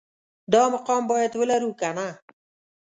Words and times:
دا 0.53 0.63
مقام 0.73 1.03
باید 1.11 1.31
ولرو 1.35 1.71
که 1.79 1.89
نه 1.97 2.09